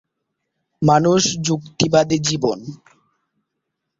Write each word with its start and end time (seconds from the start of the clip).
মানুষ 0.81 1.21
যুক্তিবাদী 1.45 2.17
জীবন। 2.27 2.59